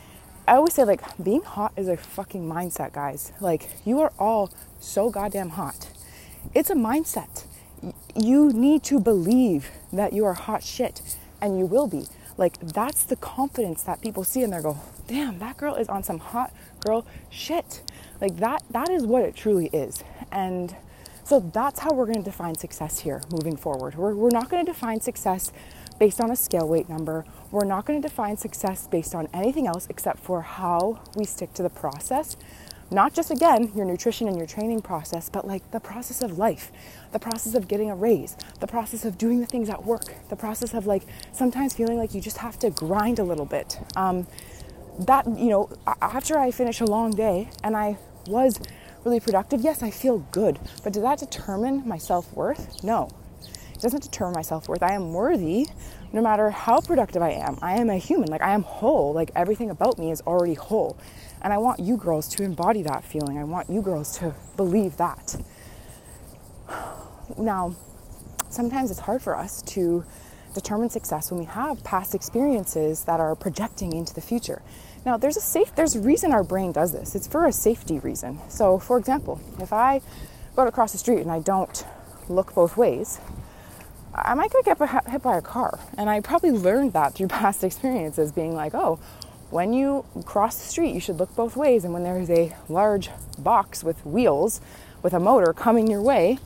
I 0.49 0.55
always 0.55 0.75
say, 0.75 0.85
like, 0.85 1.03
being 1.23 1.43
hot 1.43 1.73
is 1.77 1.89
a 1.89 1.97
fucking 1.97 2.49
mindset, 2.49 2.93
guys. 2.93 3.33
Like, 3.41 3.69
you 3.85 4.01
are 4.01 4.13
all 4.19 4.51
so 4.81 5.11
goddamn 5.11 5.51
hot. 5.51 5.89
It's 6.55 6.71
a 6.71 6.75
mindset. 6.75 7.45
You 8.15 8.53
need 8.53 8.85
to 8.85 9.01
believe 9.01 9.71
that 9.93 10.13
you 10.13 10.25
are 10.25 10.35
hot 10.35 10.63
shit, 10.63 11.17
and 11.41 11.59
you 11.59 11.67
will 11.67 11.89
be. 11.89 12.07
Like, 12.37 12.59
that's 12.61 13.05
the 13.05 13.17
confidence 13.17 13.83
that 13.83 14.01
people 14.01 14.25
see 14.25 14.43
and 14.43 14.53
they 14.53 14.61
go, 14.61 14.79
damn, 15.07 15.39
that 15.39 15.57
girl 15.57 15.75
is 15.75 15.89
on 15.89 16.03
some 16.03 16.19
hot 16.19 16.53
girl 16.81 17.07
shit. 17.31 17.83
Like, 18.21 18.37
that, 18.39 18.63
that 18.71 18.91
is 18.91 19.07
what 19.07 19.23
it 19.23 19.35
truly 19.35 19.67
is. 19.69 20.05
And 20.31 20.77
so 21.25 21.41
that's 21.41 21.81
how 21.81 21.93
we're 21.93 22.07
going 22.07 22.23
to 22.23 22.31
define 22.31 22.55
success 22.55 23.01
here 23.01 23.23
moving 23.33 23.57
forward. 23.57 23.95
We're, 23.95 24.15
we're 24.15 24.31
not 24.31 24.49
going 24.49 24.65
to 24.65 24.73
define 24.73 25.01
success 25.01 25.53
based 25.99 26.21
on 26.21 26.31
a 26.31 26.37
scale 26.37 26.69
weight 26.69 26.89
number. 26.89 27.25
We're 27.51 27.65
not 27.65 27.87
going 27.87 28.01
to 28.01 28.09
define 28.09 28.37
success 28.37 28.87
based 28.87 29.15
on 29.15 29.29
anything 29.33 29.67
else 29.67 29.87
except 29.89 30.19
for 30.19 30.43
how 30.43 31.01
we 31.15 31.25
stick 31.25 31.55
to 31.55 31.63
the 31.63 31.71
process. 31.71 32.37
Not 32.91 33.15
just 33.15 33.31
again 33.31 33.73
your 33.75 33.85
nutrition 33.85 34.29
and 34.29 34.37
your 34.37 34.47
training 34.47 34.83
process, 34.83 35.29
but 35.29 35.47
like 35.47 35.71
the 35.73 35.81
process 35.81 36.23
of 36.23 36.39
life, 36.39 36.71
the 37.13 37.19
process 37.19 37.55
of 37.55 37.67
getting 37.67 37.91
a 37.91 37.97
raise, 37.97 38.37
the 38.61 38.67
process 38.67 39.05
of 39.05 39.19
doing 39.19 39.41
the 39.41 39.47
things 39.47 39.69
at 39.69 39.85
work, 39.85 40.15
the 40.29 40.37
process 40.37 40.73
of 40.73 40.87
like 40.87 41.03
sometimes 41.33 41.75
feeling 41.75 41.99
like 41.99 42.15
you 42.15 42.21
just 42.21 42.39
have 42.39 42.59
to 42.61 42.71
grind 42.71 43.19
a 43.19 43.25
little 43.25 43.45
bit. 43.45 43.79
Um, 43.97 44.27
that, 45.01 45.27
you 45.27 45.49
know, 45.49 45.71
after 46.01 46.39
I 46.39 46.51
finish 46.51 46.81
a 46.81 46.87
long 46.87 47.11
day 47.11 47.51
and 47.63 47.77
I 47.77 47.99
was 48.27 48.61
really 49.05 49.21
productive, 49.21 49.61
yes, 49.61 49.83
I 49.83 49.91
feel 49.91 50.19
good. 50.31 50.59
But 50.85 50.93
does 50.93 51.03
that 51.03 51.19
determine 51.19 51.87
my 51.87 51.99
self 51.99 52.33
worth? 52.33 52.83
No. 52.85 53.11
It 53.77 53.83
doesn't 53.83 54.03
determine 54.03 54.35
my 54.35 54.43
self 54.43 54.69
worth. 54.69 54.83
I 54.83 54.95
am 54.95 55.13
worthy 55.13 55.69
no 56.13 56.23
matter 56.23 56.49
how 56.51 56.81
productive 56.81 57.21
I 57.21 57.33
am. 57.33 57.59
I 57.61 57.75
am 57.75 57.91
a 57.91 57.97
human. 57.97 58.31
Like, 58.31 58.41
I 58.41 58.55
am 58.55 58.63
whole. 58.63 59.13
Like, 59.13 59.31
everything 59.37 59.69
about 59.69 59.99
me 59.99 60.11
is 60.11 60.23
already 60.23 60.55
whole. 60.55 60.97
And 61.43 61.53
I 61.53 61.59
want 61.59 61.81
you 61.81 61.99
girls 61.99 62.27
to 62.29 62.43
embody 62.43 62.83
that 62.83 63.05
feeling. 63.05 63.37
I 63.37 63.45
want 63.45 63.69
you 63.69 63.83
girls 63.83 64.17
to 64.19 64.35
believe 64.57 64.97
that. 64.97 65.37
Now, 67.37 67.75
sometimes 68.51 68.93
it's 68.93 69.01
hard 69.01 69.21
for 69.21 69.37
us 69.37 69.61
to 69.63 70.05
determine 70.55 70.89
success 70.89 71.31
when 71.33 71.41
we 71.41 71.47
have 71.47 71.83
past 71.83 72.15
experiences 72.15 73.03
that 73.05 73.19
are 73.19 73.35
projecting 73.35 73.93
into 73.93 74.15
the 74.15 74.21
future. 74.21 74.63
Now, 75.05 75.17
there's 75.17 75.37
a 75.37 75.41
safe 75.41 75.75
there's 75.75 75.97
a 75.97 76.01
reason 76.01 76.33
our 76.33 76.45
brain 76.45 76.71
does 76.71 76.93
this. 76.93 77.17
It's 77.17 77.27
for 77.27 77.47
a 77.47 77.53
safety 77.53 77.99
reason. 77.99 78.39
So, 78.49 78.79
for 78.79 78.97
example, 78.97 79.41
if 79.61 79.73
I 79.73 80.01
go 80.55 80.67
across 80.67 80.93
the 80.93 80.99
street 80.99 81.21
and 81.21 81.33
I 81.33 81.41
don't 81.41 81.85
look 82.29 82.55
both 82.55 82.77
ways, 82.77 83.21
I 84.17 84.35
might 84.35 84.51
get 84.65 84.79
hit 85.09 85.23
by 85.23 85.37
a 85.37 85.43
car. 85.43 85.79
And 85.99 86.09
I 86.09 86.21
probably 86.21 86.51
learned 86.51 86.93
that 86.95 87.15
through 87.15 87.29
past 87.43 87.63
experiences, 87.63 88.33
being 88.33 88.55
like, 88.55 88.75
oh, 88.75 88.99
when 89.51 89.73
you 89.73 90.05
cross 90.25 90.57
the 90.57 90.67
street, 90.69 90.93
you 90.93 91.01
should 91.01 91.19
look 91.19 91.35
both 91.37 91.57
ways. 91.57 91.85
And 91.85 91.93
when 91.93 92.03
there 92.03 92.19
is 92.19 92.31
a 92.31 92.55
large 92.69 93.11
box 93.39 93.85
with 93.85 94.05
wheels 94.05 94.61
with 95.03 95.13
a 95.13 95.21
motor 95.21 95.53
coming 95.53 95.87
your 95.87 96.03
way, 96.03 96.39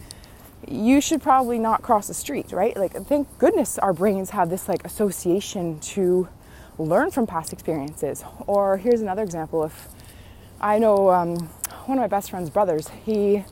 you 0.69 1.01
should 1.01 1.23
probably 1.23 1.59
not 1.59 1.83
cross 1.83 2.09
the 2.09 2.15
street, 2.15 2.53
right? 2.53 2.77
Like, 2.77 2.93
thank 3.07 3.39
goodness 3.39 3.79
our 3.79 3.93
brains 3.93 4.31
have 4.31 4.51
this 4.51 4.69
like 4.69 4.85
association 4.85 5.81
to 5.81 6.29
learn 6.79 7.11
from 7.11 7.27
past 7.27 7.53
experiences. 7.53 8.23
Or 8.47 8.77
here's 8.77 9.01
another 9.01 9.23
example: 9.23 9.65
if 9.65 9.89
I 10.61 10.79
know 10.79 11.11
um, 11.11 11.37
one 11.87 11.97
of 11.97 12.03
my 12.03 12.09
best 12.09 12.31
friend's 12.31 12.51
brothers, 12.51 12.89
he 13.05 13.45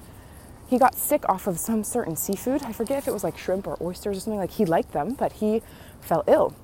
he 0.69 0.79
got 0.79 0.95
sick 0.95 1.27
off 1.29 1.47
of 1.47 1.59
some 1.59 1.83
certain 1.83 2.15
seafood. 2.15 2.63
I 2.63 2.73
forget 2.73 2.99
if 2.99 3.09
it 3.09 3.13
was 3.13 3.25
like 3.25 3.39
shrimp 3.39 3.67
or 3.67 3.79
oysters 3.81 4.19
or 4.19 4.21
something. 4.21 4.39
Like 4.39 4.53
he 4.53 4.67
liked 4.67 4.93
them, 4.93 5.15
but 5.15 5.33
he 5.35 5.63
fell 6.01 6.25
ill. 6.27 6.55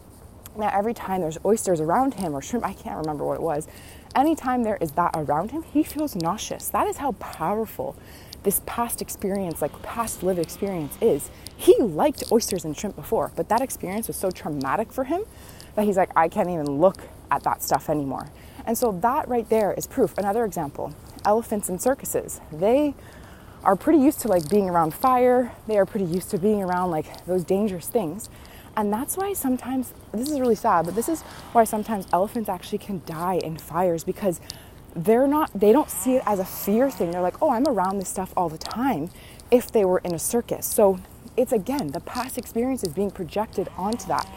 Now 0.56 0.70
every 0.72 0.94
time 0.94 1.22
there's 1.22 1.38
oysters 1.44 1.80
around 1.80 2.14
him 2.14 2.34
or 2.34 2.42
shrimp, 2.42 2.66
I 2.66 2.74
can't 2.74 2.98
remember 2.98 3.24
what 3.24 3.36
it 3.36 3.42
was. 3.42 3.66
Anytime 4.14 4.62
there 4.62 4.76
is 4.80 4.92
that 4.92 5.12
around 5.14 5.50
him, 5.50 5.62
he 5.62 5.82
feels 5.82 6.14
nauseous. 6.14 6.68
That 6.68 6.86
is 6.86 6.98
how 6.98 7.12
powerful 7.12 7.96
this 8.42 8.60
past 8.66 9.00
experience, 9.00 9.62
like 9.62 9.82
past 9.82 10.22
lived 10.22 10.38
experience, 10.38 10.98
is. 11.00 11.30
He 11.56 11.74
liked 11.80 12.24
oysters 12.30 12.64
and 12.64 12.76
shrimp 12.76 12.96
before, 12.96 13.32
but 13.34 13.48
that 13.48 13.62
experience 13.62 14.06
was 14.06 14.16
so 14.16 14.30
traumatic 14.30 14.92
for 14.92 15.04
him 15.04 15.24
that 15.76 15.86
he's 15.86 15.96
like, 15.96 16.10
I 16.14 16.28
can't 16.28 16.50
even 16.50 16.66
look 16.78 16.98
at 17.30 17.42
that 17.44 17.62
stuff 17.62 17.88
anymore. 17.88 18.30
And 18.66 18.76
so 18.76 18.92
that 19.00 19.28
right 19.28 19.48
there 19.48 19.72
is 19.72 19.86
proof. 19.86 20.16
Another 20.18 20.44
example 20.44 20.94
elephants 21.24 21.70
and 21.70 21.80
circuses. 21.80 22.40
They 22.52 22.94
are 23.64 23.76
pretty 23.76 23.98
used 23.98 24.20
to 24.20 24.28
like 24.28 24.48
being 24.48 24.68
around 24.68 24.94
fire, 24.94 25.52
they 25.66 25.78
are 25.78 25.86
pretty 25.86 26.06
used 26.06 26.30
to 26.30 26.38
being 26.38 26.62
around 26.62 26.90
like 26.90 27.24
those 27.26 27.44
dangerous 27.44 27.88
things. 27.88 28.28
And 28.76 28.92
that's 28.92 29.16
why 29.16 29.32
sometimes, 29.32 29.92
this 30.12 30.28
is 30.28 30.40
really 30.40 30.56
sad, 30.56 30.84
but 30.84 30.94
this 30.94 31.08
is 31.08 31.22
why 31.52 31.64
sometimes 31.64 32.06
elephants 32.12 32.48
actually 32.48 32.78
can 32.78 33.02
die 33.06 33.36
in 33.36 33.56
fires 33.56 34.04
because 34.04 34.40
they're 34.96 35.26
not, 35.26 35.50
they 35.54 35.72
don't 35.72 35.90
see 35.90 36.16
it 36.16 36.22
as 36.26 36.38
a 36.38 36.44
fear 36.44 36.90
thing. 36.90 37.10
They're 37.10 37.20
like, 37.20 37.40
oh, 37.40 37.50
I'm 37.50 37.66
around 37.66 37.98
this 37.98 38.08
stuff 38.08 38.32
all 38.36 38.48
the 38.48 38.58
time 38.58 39.10
if 39.50 39.70
they 39.70 39.84
were 39.84 39.98
in 39.98 40.14
a 40.14 40.18
circus. 40.18 40.66
So 40.66 40.98
it's 41.36 41.52
again, 41.52 41.88
the 41.88 42.00
past 42.00 42.36
experience 42.36 42.84
is 42.84 42.92
being 42.92 43.10
projected 43.10 43.68
onto 43.76 44.06
that. 44.08 44.28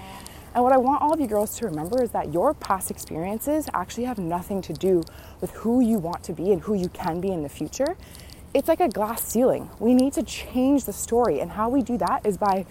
And 0.54 0.64
what 0.64 0.74
I 0.74 0.78
want 0.78 1.02
all 1.02 1.14
of 1.14 1.20
you 1.20 1.28
girls 1.28 1.58
to 1.60 1.66
remember 1.66 2.02
is 2.02 2.12
that 2.12 2.34
your 2.34 2.54
past 2.54 2.90
experiences 2.90 3.70
actually 3.74 4.06
have 4.06 4.18
nothing 4.18 4.62
to 4.64 4.74
do 4.74 5.04
with 5.42 5.52
who 5.52 5.82
you 5.82 6.00
want 6.00 6.24
to 6.24 6.34
be 6.34 6.52
and 6.52 6.62
who 6.62 6.74
you 6.74 6.90
can 6.90 7.22
be 7.22 7.32
in 7.32 7.44
the 7.44 7.50
future. 7.50 7.96
It's 8.54 8.68
like 8.68 8.80
a 8.80 8.88
glass 8.88 9.24
ceiling. 9.24 9.70
We 9.80 9.94
need 9.94 10.14
to 10.14 10.24
change 10.24 10.86
the 10.86 10.94
story. 10.94 11.40
And 11.40 11.52
how 11.52 11.70
we 11.70 11.82
do 11.82 11.98
that 11.98 12.26
is 12.26 12.38
by 12.38 12.66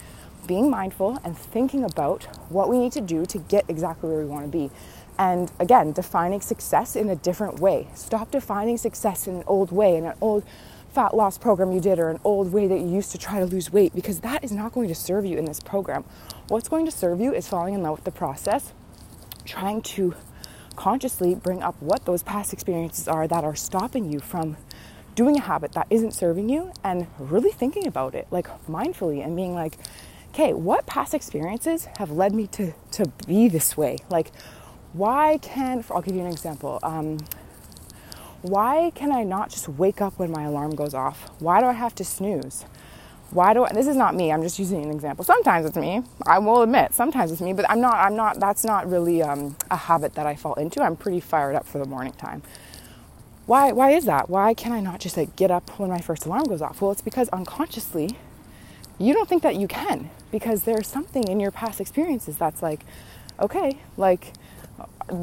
being 0.47 0.71
mindful 0.71 1.19
and 1.25 1.37
thinking 1.37 1.85
about 1.85 2.25
what 2.51 2.69
we 2.69 2.79
need 2.79 2.93
to 2.93 3.01
do 3.01 3.27
to 3.27 3.39
get 3.39 3.65
exactly 3.69 4.09
where 4.09 4.21
we 4.21 4.27
want 4.27 4.45
to 4.45 4.51
be. 4.51 4.71
And 5.19 5.51
again, 5.59 5.93
defining 5.93 6.41
success 6.41 6.97
in 6.97 7.09
a 7.09 7.17
different 7.17 7.61
way. 7.61 7.89
Stop 7.95 8.31
defining 8.31 8.79
success 8.79 9.27
in 9.27 9.37
an 9.37 9.45
old 9.47 9.73
way, 9.73 9.97
in 9.97 10.05
an 10.05 10.15
old 10.21 10.45
fat 10.93 11.15
loss 11.15 11.37
program 11.37 11.73
you 11.73 11.81
did 11.81 11.99
or 11.99 12.09
an 12.09 12.21
old 12.25 12.53
way 12.53 12.67
that 12.67 12.79
you 12.79 12.89
used 12.89 13.13
to 13.13 13.19
try 13.19 13.39
to 13.39 13.45
lose 13.45 13.71
weight 13.71 13.95
because 13.95 14.21
that 14.21 14.43
is 14.43 14.53
not 14.53 14.73
going 14.73 14.89
to 14.89 14.95
serve 14.95 15.27
you 15.27 15.37
in 15.37 15.45
this 15.45 15.61
program. 15.61 16.05
What's 16.49 16.69
going 16.69 16.87
to 16.87 16.91
serve 16.91 17.21
you 17.21 17.35
is 17.35 17.47
falling 17.47 17.75
in 17.75 17.83
love 17.83 17.97
with 17.97 18.05
the 18.05 18.11
process, 18.11 18.73
trying 19.45 19.83
to 19.83 20.15
consciously 20.75 21.35
bring 21.35 21.63
up 21.63 21.81
what 21.81 22.05
those 22.05 22.23
past 22.23 22.53
experiences 22.53 23.09
are 23.09 23.27
that 23.29 23.45
are 23.45 23.55
stopping 23.55 24.11
you 24.11 24.21
from 24.21 24.57
doing 25.17 25.37
a 25.37 25.41
habit 25.41 25.73
that 25.73 25.89
isn't 25.91 26.13
serving 26.13 26.49
you 26.49 26.73
and 26.85 27.09
really 27.19 27.51
thinking 27.51 27.87
about 27.87 28.15
it, 28.15 28.29
like 28.31 28.47
mindfully, 28.69 29.25
and 29.25 29.35
being 29.35 29.55
like, 29.55 29.79
okay, 30.29 30.53
what 30.53 30.87
past 30.87 31.15
experiences 31.15 31.89
have 31.99 32.11
led 32.11 32.35
me 32.35 32.47
to, 32.49 32.73
to 32.93 33.11
be 33.27 33.49
this 33.49 33.77
way? 33.77 33.97
Like, 34.11 34.31
why 34.93 35.39
can, 35.43 35.83
I'll 35.91 36.03
give 36.03 36.15
you 36.15 36.21
an 36.21 36.31
example. 36.31 36.79
Um, 36.83 37.19
why 38.43 38.93
can 38.95 39.11
I 39.11 39.25
not 39.25 39.51
just 39.51 39.69
wake 39.69 40.01
up 40.01 40.19
when 40.19 40.31
my 40.31 40.45
alarm 40.45 40.75
goes 40.75 40.95
off? 40.95 41.31
Why 41.41 41.61
do 41.61 41.67
I 41.67 41.73
have 41.73 41.95
to 41.97 42.05
snooze? 42.05 42.67
Why 43.31 43.55
do 43.55 43.65
I, 43.65 43.73
this 43.73 43.87
is 43.89 43.97
not 43.97 44.15
me, 44.15 44.31
I'm 44.31 44.43
just 44.43 44.59
using 44.59 44.85
an 44.85 44.91
example. 44.91 45.25
Sometimes 45.25 45.67
it's 45.67 45.77
me, 45.77 46.03
I 46.27 46.39
will 46.39 46.63
admit, 46.63 46.95
sometimes 46.95 47.33
it's 47.33 47.41
me, 47.41 47.55
but 47.55 47.69
I'm 47.69 47.81
not, 47.81 47.95
I'm 47.95 48.15
not, 48.15 48.39
that's 48.39 48.65
not 48.65 48.89
really 48.89 49.23
um, 49.23 49.57
a 49.71 49.77
habit 49.77 50.15
that 50.15 50.27
I 50.27 50.37
fall 50.37 50.55
into. 50.55 50.81
I'm 50.81 50.95
pretty 50.95 51.21
fired 51.21 51.57
up 51.57 51.67
for 51.67 51.79
the 51.79 51.87
morning 51.87 52.13
time. 52.13 52.43
Why, 53.47 53.73
why 53.73 53.91
is 53.93 54.05
that? 54.07 54.29
Why 54.29 54.55
can 54.55 54.73
I 54.73 54.81
not 54.81 55.01
just 55.01 55.17
like 55.17 55.37
get 55.37 55.51
up 55.51 55.79
when 55.79 55.89
my 55.89 56.01
first 56.01 56.27
alarm 56.27 56.45
goes 56.45 56.61
off? 56.61 56.81
Well, 56.81 56.91
it's 56.91 57.01
because 57.01 57.29
unconsciously 57.31 58.17
you 58.99 59.15
don't 59.15 59.29
think 59.29 59.43
that 59.43 59.57
you 59.57 59.69
can 59.69 60.11
because 60.31 60.65
there's 60.65 60.89
something 60.89 61.29
in 61.29 61.39
your 61.39 61.51
past 61.51 61.81
experiences 61.81 62.37
that's 62.37 62.63
like, 62.63 62.85
okay, 63.39 63.79
like 63.97 64.33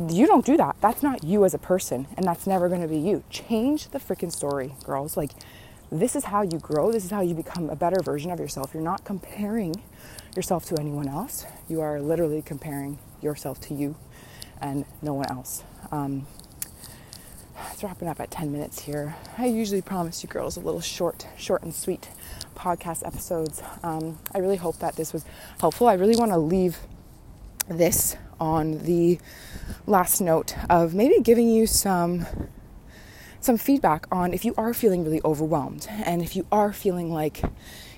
you 0.10 0.26
don't 0.26 0.46
do 0.46 0.56
that. 0.58 0.78
That's 0.80 1.04
not 1.04 1.24
you 1.24 1.44
as 1.44 1.54
a 1.54 1.58
person, 1.58 2.08
and 2.16 2.26
that's 2.26 2.48
never 2.48 2.70
going 2.70 2.82
to 2.82 2.88
be 2.88 2.98
you. 2.98 3.24
Change 3.30 3.90
the 3.90 4.00
freaking 4.00 4.32
story, 4.32 4.74
girls. 4.86 5.18
Like, 5.18 5.32
this 5.92 6.16
is 6.16 6.26
how 6.26 6.42
you 6.42 6.58
grow. 6.60 6.92
This 6.92 7.04
is 7.04 7.12
how 7.12 7.22
you 7.22 7.34
become 7.34 7.70
a 7.70 7.76
better 7.76 8.02
version 8.02 8.32
of 8.32 8.40
yourself. 8.40 8.72
You're 8.74 8.84
not 8.84 9.04
comparing 9.04 9.84
yourself 10.36 10.66
to 10.66 10.80
anyone 10.80 11.08
else. 11.08 11.46
You 11.68 11.82
are 11.82 12.02
literally 12.02 12.42
comparing 12.42 12.98
yourself 13.22 13.60
to 13.62 13.74
you 13.74 13.96
and 14.62 14.86
no 15.02 15.14
one 15.14 15.30
else. 15.30 15.64
Um, 15.92 16.26
it's 17.72 17.84
wrapping 17.84 18.08
up 18.08 18.20
at 18.20 18.32
10 18.32 18.52
minutes 18.52 18.82
here. 18.82 19.16
I 19.38 19.46
usually 19.46 19.82
promise 19.82 20.24
you 20.24 20.30
girls 20.30 20.58
a 20.58 20.60
little 20.60 20.82
short, 20.82 21.28
short 21.38 21.64
and 21.64 21.74
sweet 21.74 22.10
podcast 22.56 23.06
episodes. 23.06 23.62
Um, 23.82 24.20
I 24.34 24.40
really 24.40 24.58
hope 24.58 24.80
that 24.80 24.96
this 24.96 25.14
was 25.14 25.26
helpful. 25.60 25.88
I 25.88 25.94
really 25.94 26.16
want 26.16 26.32
to 26.32 26.38
leave 26.38 26.80
this 27.70 28.16
on 28.40 28.80
the 28.80 29.20
last 29.88 30.20
note 30.22 30.56
of 30.70 30.94
maybe 30.94 31.20
giving 31.22 31.50
you 31.50 31.66
some 31.68 32.26
some 33.40 33.58
feedback 33.58 34.08
on 34.12 34.34
if 34.34 34.46
you 34.46 34.54
are 34.58 34.74
feeling 34.74 35.04
really 35.04 35.22
overwhelmed 35.26 35.88
and 35.90 36.22
if 36.22 36.36
you 36.36 36.46
are 36.52 36.72
feeling 36.72 37.12
like 37.12 37.42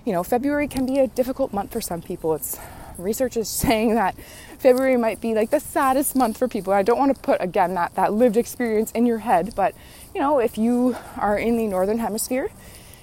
you 0.04 0.12
know 0.12 0.24
February 0.24 0.68
can 0.68 0.86
be 0.86 1.00
a 1.00 1.08
difficult 1.08 1.54
month 1.54 1.72
for 1.72 1.82
some 1.82 2.02
people 2.02 2.34
it's 2.34 2.58
research 2.98 3.38
is 3.38 3.50
saying 3.64 3.96
that 3.96 4.16
February 4.60 4.98
might 4.98 5.22
be 5.22 5.34
like 5.34 5.50
the 5.50 5.60
saddest 5.60 6.16
month 6.16 6.38
for 6.38 6.48
people 6.48 6.74
I 6.74 6.84
don't 6.84 6.98
want 6.98 7.16
to 7.16 7.22
put 7.22 7.42
again 7.42 7.76
that 7.76 7.96
that 7.96 8.14
lived 8.14 8.38
experience 8.38 8.92
in 8.92 9.06
your 9.06 9.20
head 9.20 9.54
but 9.56 9.76
you 10.14 10.22
know 10.22 10.40
if 10.40 10.58
you 10.58 10.96
are 11.18 11.38
in 11.38 11.58
the 11.58 11.68
northern 11.68 12.00
hemisphere 12.00 12.50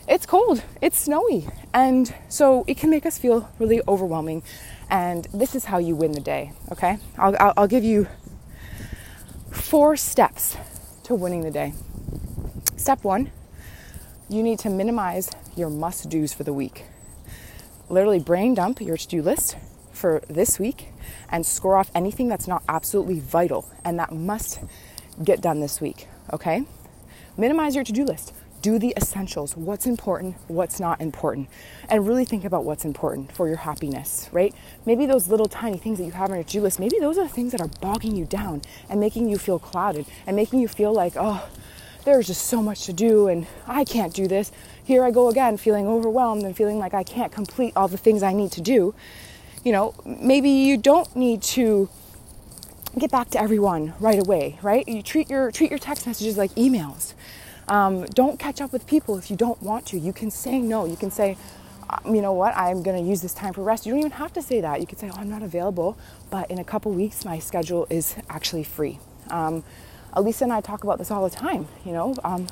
it's 0.09 0.27
cold 0.27 0.63
it's 0.81 0.99
snowy 0.99 1.47
and 1.73 2.15
so 2.29 2.65
it 2.67 2.77
can 2.77 2.91
make 2.91 3.07
us 3.07 3.19
feel 3.19 3.49
really 3.59 3.81
overwhelming 3.87 4.43
and 4.93 5.27
this 5.33 5.55
is 5.55 5.65
how 5.65 5.79
you 5.79 5.97
win 5.97 6.13
the 6.13 6.21
day, 6.21 6.53
okay? 6.71 6.99
I'll, 7.17 7.35
I'll, 7.41 7.55
I'll 7.57 7.67
give 7.67 7.83
you 7.83 8.09
four 9.51 9.97
steps 9.97 10.55
to 11.05 11.15
winning 11.15 11.45
the 11.45 11.51
day. 11.51 11.73
Step 12.77 13.03
one, 13.03 13.33
you 14.29 14.43
need 14.43 14.59
to 14.59 14.69
minimize 14.69 15.31
your 15.57 15.71
must 15.71 16.11
do's 16.11 16.35
for 16.35 16.45
the 16.45 16.53
week. 16.53 16.85
Literally, 17.89 18.21
brain 18.21 18.53
dump 18.53 18.83
your 18.83 18.99
to 18.99 19.09
do 19.09 19.23
list 19.23 19.57
for 20.03 20.21
this 20.29 20.59
week 20.59 20.89
and 21.31 21.47
score 21.47 21.77
off 21.77 21.89
anything 21.95 22.29
that's 22.29 22.49
not 22.49 22.65
absolutely 22.69 23.21
vital. 23.21 23.71
And 23.85 23.97
that 24.01 24.11
must 24.13 24.59
get 25.23 25.41
done 25.41 25.61
this 25.61 25.81
week, 25.81 26.09
okay? 26.33 26.65
Minimize 27.37 27.77
your 27.77 27.85
to 27.85 27.93
do 27.93 28.05
list. 28.05 28.35
Do 28.63 28.81
the 28.81 28.93
essentials. 28.97 29.57
What's 29.57 29.87
important 29.87 30.35
what's 30.49 30.81
not 30.81 31.01
important. 31.01 31.49
And 31.89 32.07
really 32.07 32.25
think 32.25 32.45
about 32.45 32.65
what's 32.65 32.85
important 32.85 33.31
for 33.31 33.47
your 33.47 33.59
happiness 33.59 34.29
right? 34.33 34.53
Maybe 34.85 35.07
those 35.07 35.29
little 35.29 35.47
tiny 35.47 35.79
things 35.79 35.99
that 35.99 36.05
you 36.05 36.11
have 36.11 36.31
on 36.31 36.37
your 36.37 36.45
to-do 36.45 36.63
list 36.63 36.81
maybe 36.81 36.99
those 36.99 37.17
are 37.17 37.25
the 37.25 37.35
things 37.39 37.53
that 37.53 37.61
are 37.61 37.71
bogging 37.81 38.17
you 38.17 38.25
down 38.25 38.63
and 38.89 38.99
making 38.99 39.29
you 39.29 39.39
feel 39.39 39.61
clouded 39.61 40.05
and 40.27 40.35
making 40.35 40.59
you 40.59 40.67
feel 40.67 40.93
like 40.93 41.13
oh 41.17 41.49
there's 42.05 42.27
just 42.27 42.47
so 42.47 42.61
much 42.61 42.87
to 42.87 42.93
do 42.93 43.29
and 43.29 43.47
i 43.69 43.85
can't 43.85 44.15
do 44.15 44.27
this. 44.27 44.51
Here 44.83 45.05
i 45.05 45.13
go 45.13 45.29
again 45.29 45.57
feeling 45.59 45.87
overwhelmed 45.87 46.43
and 46.43 46.57
feeling 46.57 46.81
like 46.81 46.93
i 46.93 47.05
can't 47.05 47.31
complete 47.31 47.73
all 47.77 47.87
the 47.87 47.99
things 47.99 48.25
i 48.25 48.33
need 48.33 48.51
to 48.53 48.61
do 48.61 48.95
you 49.65 49.73
know 49.73 49.95
maybe 50.05 50.51
you 50.51 50.77
don't 50.77 51.15
need 51.17 51.43
to 51.43 51.89
get 52.99 53.11
back 53.11 53.31
to 53.31 53.41
everyone 53.41 53.95
right 54.01 54.21
away 54.21 54.59
right 54.63 54.87
you 54.89 55.03
treat 55.03 55.31
your 55.31 55.51
treat 55.51 55.71
your 55.71 55.79
text 55.79 56.07
messages 56.07 56.37
like 56.37 56.51
emails 56.53 57.15
um, 57.69 58.05
don't 58.07 58.39
catch 58.39 58.61
up 58.61 58.73
with 58.73 58.87
people 58.87 59.17
if 59.19 59.31
you 59.31 59.37
don't 59.37 59.63
want 59.63 59.87
to. 59.87 59.99
You 59.99 60.13
can 60.13 60.31
say 60.31 60.59
no. 60.59 60.85
You 60.85 60.97
can 60.97 61.11
say, 61.11 61.37
um, 61.89 62.15
you 62.15 62.21
know 62.23 62.33
what, 62.33 62.57
I'm 62.57 62.83
going 62.83 63.03
to 63.03 63.09
use 63.09 63.23
this 63.23 63.35
time 63.35 63.53
for 63.53 63.63
rest. 63.63 63.87
You 63.87 63.93
don't 63.93 64.01
even 64.01 64.13
have 64.13 64.33
to 64.35 64.43
say 64.43 64.61
that. 64.61 64.81
You 64.81 64.87
could 64.87 64.99
say, 64.99 65.11
oh, 65.13 65.17
I'm 65.17 65.31
not 65.31 65.43
available, 65.43 65.97
but 66.31 66.51
in 66.51 66.59
a 66.59 66.65
couple 66.65 66.93
weeks, 66.93 67.25
my 67.25 67.39
schedule 67.39 67.87
is 67.91 68.17
actually 68.29 68.65
free. 68.65 68.99
Um, 69.31 69.65
Elisa 70.15 70.45
and 70.45 70.53
I 70.53 70.61
talk 70.61 70.85
about 70.85 70.99
this 70.99 71.11
all 71.11 71.29
the 71.29 71.35
time, 71.35 71.69
you 71.85 71.93
know. 71.93 72.15
Um, 72.25 72.47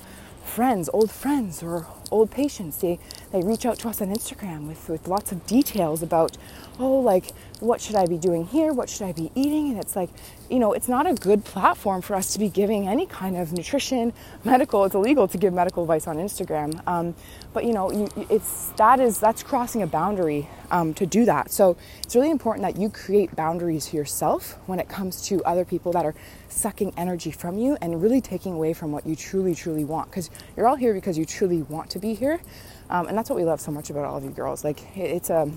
friends, 0.51 0.91
old 0.93 1.11
friends, 1.11 1.63
or 1.63 1.87
old 2.11 2.31
patients, 2.31 2.79
they, 2.79 2.99
they 3.33 3.41
reach 3.41 3.65
out 3.65 3.79
to 3.79 3.89
us 3.89 4.03
on 4.03 4.09
Instagram 4.09 4.67
with, 4.67 4.89
with 4.89 5.07
lots 5.07 5.31
of 5.33 5.47
details 5.47 6.03
about, 6.03 6.37
oh, 6.79 6.99
like, 6.99 7.33
what 7.61 7.81
should 7.81 7.97
I 7.97 8.07
be 8.07 8.19
doing 8.19 8.47
here? 8.47 8.73
What 8.73 8.89
should 8.89 9.03
I 9.07 9.13
be 9.13 9.31
eating? 9.35 9.71
And 9.71 9.79
it's 9.79 9.95
like, 9.95 10.11
you 10.49 10.59
know, 10.59 10.73
it's 10.73 10.89
not 10.89 11.07
a 11.07 11.15
good 11.15 11.45
platform 11.45 12.03
for 12.03 12.15
us 12.17 12.33
to 12.33 12.39
be 12.39 12.49
giving 12.49 12.89
any 12.89 13.07
kind 13.07 13.37
of 13.37 13.53
nutrition, 13.53 14.13
medical. 14.45 14.85
It's 14.85 14.95
illegal 14.95 15.29
to 15.29 15.39
give 15.39 15.53
medical 15.53 15.83
advice 15.83 16.07
on 16.07 16.17
Instagram. 16.17 16.81
Um, 16.87 17.15
but 17.53 17.65
you 17.65 17.73
know, 17.73 17.91
you, 17.93 18.09
it's 18.31 18.71
that 18.77 19.01
is 19.01 19.19
that's 19.19 19.43
crossing 19.43 19.83
a 19.83 19.87
boundary 19.87 20.49
um, 20.71 20.95
to 20.95 21.07
do 21.07 21.25
that. 21.27 21.51
So 21.51 21.77
it's 22.03 22.17
really 22.17 22.31
important 22.31 22.63
that 22.63 22.81
you 22.81 22.89
create 22.89 23.35
boundaries 23.37 23.89
for 23.89 23.97
yourself 23.97 24.57
when 24.67 24.79
it 24.79 24.89
comes 24.89 25.23
to 25.29 25.43
other 25.45 25.65
people 25.65 25.93
that 25.93 26.05
are 26.05 26.15
sucking 26.49 26.93
energy 26.97 27.31
from 27.31 27.59
you 27.59 27.77
and 27.81 28.03
really 28.03 28.21
taking 28.21 28.55
away 28.55 28.73
from 28.73 28.93
what 28.93 29.07
you 29.07 29.15
truly, 29.15 29.55
truly 29.55 29.85
want. 29.85 30.11
Because 30.11 30.31
you're 30.57 30.67
all 30.67 30.77
here 30.77 30.95
because 30.95 31.19
you 31.19 31.25
truly 31.25 31.63
want 31.63 31.91
to 31.91 31.99
be 31.99 32.15
here, 32.15 32.41
um, 32.89 33.07
and 33.07 33.17
that's 33.17 33.29
what 33.29 33.37
we 33.37 33.45
love 33.45 33.61
so 33.61 33.71
much 33.71 33.91
about 33.91 34.05
all 34.05 34.17
of 34.17 34.25
you 34.25 34.31
girls. 34.31 34.65
Like 34.65 34.97
it's 34.97 35.31
a 35.31 35.51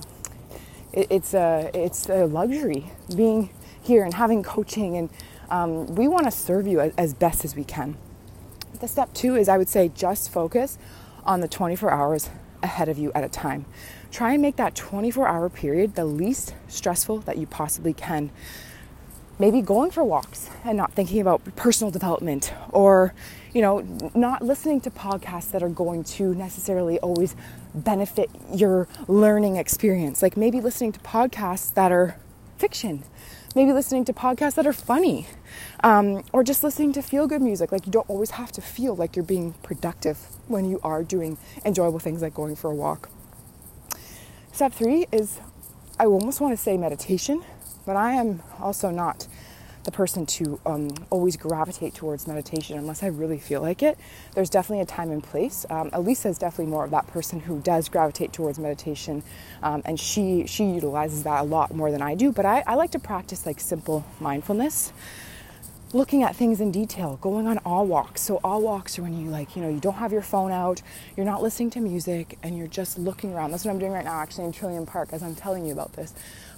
it's 0.94 1.34
a 1.34 1.72
it's 1.74 2.10
a 2.10 2.26
luxury 2.26 2.92
being 3.16 3.50
here 3.82 4.04
and 4.04 4.14
having 4.14 4.44
coaching 4.44 4.96
and 4.98 5.10
um, 5.50 5.88
we 5.96 6.08
want 6.08 6.26
to 6.26 6.32
serve 6.32 6.66
you 6.66 6.80
as, 6.80 6.94
as 6.98 7.14
best 7.14 7.44
as 7.44 7.56
we 7.56 7.64
can. 7.64 7.98
The 8.80 8.88
step 8.88 9.14
two 9.14 9.36
is 9.36 9.50
i 9.50 9.58
would 9.58 9.70
say 9.70 9.90
just 9.90 10.32
focus 10.32 10.78
on 11.26 11.40
the 11.42 11.48
24 11.48 11.92
hours 11.92 12.30
ahead 12.62 12.90
of 12.90 12.98
you 12.98 13.12
at 13.14 13.24
a 13.24 13.30
time. 13.30 13.66
Try 14.12 14.34
and 14.34 14.42
make 14.42 14.56
that 14.58 14.76
24 14.76 15.28
hour 15.28 15.50
period 15.50 15.96
the 15.96 16.06
least 16.06 16.54
stressful 16.68 17.20
that 17.20 17.38
you 17.38 17.48
possibly 17.48 17.94
can 17.94 18.32
maybe 19.40 19.62
going 19.62 19.92
for 19.92 20.04
walks 20.04 20.50
and 20.64 20.78
not 20.78 20.94
thinking 20.94 21.20
about 21.20 21.44
personal 21.56 21.92
development 21.92 22.54
or 22.72 23.14
you 23.54 23.62
know 23.62 23.80
not 24.16 24.42
listening 24.42 24.80
to 24.82 24.92
podcasts 24.92 25.52
that 25.52 25.64
are 25.64 25.70
going 25.70 26.04
to 26.04 26.34
necessarily 26.36 27.00
always 27.00 27.36
benefit 27.74 28.30
your 28.54 28.88
learning 29.08 29.58
experience. 29.58 30.22
Like 30.22 30.38
maybe 30.38 30.62
listening 30.62 30.92
to 30.94 31.00
podcasts 31.00 31.74
that 31.74 31.92
are 31.92 32.18
fiction. 32.58 33.04
Maybe 33.56 33.72
listening 33.72 34.04
to 34.06 34.14
podcasts 34.14 34.56
that 34.56 34.66
are 34.66 34.74
funny. 34.74 35.28
Um, 35.84 36.24
or 36.34 36.44
just 36.44 36.64
listening 36.64 36.92
to 36.94 37.04
feel 37.04 37.28
good 37.28 37.42
music. 37.42 37.72
Like 37.72 37.86
you 37.86 37.92
don't 37.92 38.10
always 38.10 38.32
have 38.32 38.52
to 38.54 38.62
feel 38.62 38.96
like 38.96 39.16
you're 39.16 39.26
being 39.26 39.54
productive 39.62 40.18
when 40.48 40.66
you 40.66 40.80
are 40.84 41.04
doing 41.04 41.38
enjoyable 41.64 42.00
things 42.00 42.22
like 42.22 42.34
going 42.34 42.56
for 42.56 42.72
a 42.72 42.76
walk. 42.76 43.10
Step 44.52 44.72
three 44.72 45.08
is 45.12 45.40
i 46.00 46.06
almost 46.06 46.42
want 46.42 46.52
to 46.56 46.58
say 46.62 46.78
meditation 46.78 47.44
but 47.86 47.96
I 47.96 48.14
am 48.14 48.42
also 48.60 48.90
not 48.90 49.28
the 49.84 49.92
person 49.92 50.26
to 50.26 50.60
um, 50.66 50.90
always 51.10 51.36
gravitate 51.36 51.94
towards 51.94 52.26
meditation 52.26 52.78
unless 52.78 53.04
I 53.04 53.08
really 53.08 53.38
feel 53.38 53.62
like 53.62 53.84
it. 53.84 53.98
There's 54.34 54.50
definitely 54.50 54.82
a 54.82 54.86
time 54.86 55.12
and 55.12 55.22
place. 55.22 55.66
Um, 55.70 55.90
Elisa 55.92 56.30
is 56.30 56.38
definitely 56.38 56.72
more 56.72 56.86
of 56.86 56.92
that 56.92 57.08
person 57.08 57.42
who 57.42 57.60
does 57.60 57.90
gravitate 57.90 58.32
towards 58.32 58.58
meditation, 58.60 59.24
um, 59.62 59.82
and 59.86 60.00
she 60.00 60.48
she 60.48 60.66
utilizes 60.66 61.24
that 61.24 61.42
a 61.42 61.44
lot 61.44 61.74
more 61.74 61.92
than 61.92 62.02
I 62.02 62.16
do. 62.16 62.32
But 62.32 62.46
I, 62.46 62.64
I 62.66 62.76
like 62.76 62.92
to 62.92 63.00
practice 63.00 63.46
like 63.46 63.60
simple 63.60 64.06
mindfulness 64.20 64.94
looking 65.94 66.24
at 66.24 66.36
things 66.36 66.60
in 66.60 66.72
detail, 66.72 67.18
going 67.22 67.46
on 67.46 67.60
awe 67.60 67.84
walks. 67.84 68.22
So 68.22 68.40
awe 68.44 68.58
walks 68.58 68.98
are 68.98 69.04
when 69.04 69.18
you 69.18 69.30
like, 69.30 69.56
you 69.56 69.62
know, 69.62 69.70
you 69.70 69.80
don't 69.80 69.94
have 69.94 70.12
your 70.12 70.24
phone 70.24 70.52
out, 70.52 70.82
you're 71.16 71.26
not 71.26 71.44
listening 71.44 71.70
to 71.72 71.80
music, 71.80 72.38
and 72.42 72.58
you're 72.58 72.68
just 72.68 72.98
looking 72.98 73.34
around. 73.34 73.52
That's 73.52 73.64
what 73.64 73.72
I'm 73.72 73.80
doing 73.80 73.92
right 73.92 74.04
now, 74.04 74.20
actually 74.20 74.46
in 74.46 74.52
Trillium 74.52 74.88
Park, 74.88 75.10
as 75.14 75.22
I'm 75.22 75.36
telling 75.36 75.66
you 75.66 75.72
about 75.72 75.94
this. 75.94 76.14